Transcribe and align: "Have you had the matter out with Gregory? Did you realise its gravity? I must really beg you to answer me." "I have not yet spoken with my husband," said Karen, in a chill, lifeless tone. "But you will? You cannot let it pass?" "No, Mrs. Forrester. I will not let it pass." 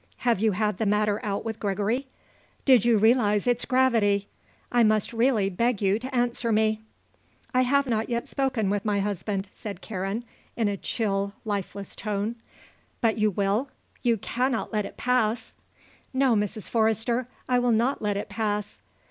"Have 0.25 0.39
you 0.39 0.53
had 0.53 0.79
the 0.79 0.87
matter 0.87 1.19
out 1.23 1.45
with 1.45 1.59
Gregory? 1.59 2.07
Did 2.65 2.83
you 2.83 2.97
realise 2.97 3.45
its 3.45 3.65
gravity? 3.65 4.27
I 4.71 4.81
must 4.83 5.13
really 5.13 5.47
beg 5.47 5.79
you 5.79 5.99
to 5.99 6.15
answer 6.15 6.51
me." 6.51 6.81
"I 7.53 7.61
have 7.61 7.85
not 7.87 8.09
yet 8.09 8.27
spoken 8.27 8.71
with 8.71 8.83
my 8.83 8.99
husband," 8.99 9.51
said 9.53 9.79
Karen, 9.81 10.23
in 10.57 10.67
a 10.67 10.75
chill, 10.75 11.33
lifeless 11.45 11.95
tone. 11.95 12.33
"But 12.99 13.19
you 13.19 13.29
will? 13.29 13.69
You 14.01 14.17
cannot 14.17 14.73
let 14.73 14.85
it 14.87 14.97
pass?" 14.97 15.53
"No, 16.13 16.33
Mrs. 16.33 16.67
Forrester. 16.67 17.27
I 17.47 17.59
will 17.59 17.71
not 17.71 18.01
let 18.01 18.17
it 18.17 18.27
pass." 18.27 18.81